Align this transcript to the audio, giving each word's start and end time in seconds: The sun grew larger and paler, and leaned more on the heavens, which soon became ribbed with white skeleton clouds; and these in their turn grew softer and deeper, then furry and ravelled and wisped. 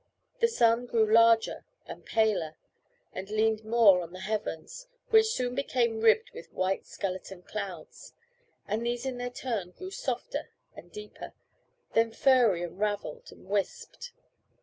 The 0.39 0.47
sun 0.47 0.87
grew 0.87 1.13
larger 1.13 1.63
and 1.85 2.03
paler, 2.03 2.55
and 3.13 3.29
leaned 3.29 3.63
more 3.63 4.01
on 4.01 4.13
the 4.13 4.21
heavens, 4.21 4.87
which 5.11 5.27
soon 5.27 5.53
became 5.53 6.01
ribbed 6.01 6.31
with 6.33 6.51
white 6.53 6.87
skeleton 6.87 7.43
clouds; 7.43 8.15
and 8.67 8.83
these 8.83 9.05
in 9.05 9.19
their 9.19 9.29
turn 9.29 9.69
grew 9.69 9.91
softer 9.91 10.49
and 10.75 10.91
deeper, 10.91 11.33
then 11.93 12.09
furry 12.09 12.63
and 12.63 12.79
ravelled 12.79 13.31
and 13.31 13.47
wisped. 13.47 14.11